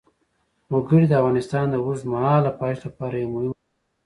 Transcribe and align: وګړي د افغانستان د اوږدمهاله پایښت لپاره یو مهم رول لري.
وګړي 0.73 1.05
د 1.09 1.13
افغانستان 1.21 1.65
د 1.69 1.75
اوږدمهاله 1.83 2.51
پایښت 2.61 2.83
لپاره 2.87 3.15
یو 3.17 3.31
مهم 3.33 3.51
رول 3.51 3.55
لري. 3.59 3.63